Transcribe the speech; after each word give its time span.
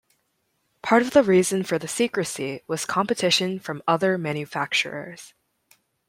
Part 0.81 1.03
of 1.03 1.11
the 1.11 1.21
reason 1.21 1.61
for 1.61 1.77
the 1.77 1.87
secrecy 1.87 2.63
was 2.65 2.85
competition 2.85 3.59
from 3.59 3.83
other 3.87 4.17
manufacturers. 4.17 5.35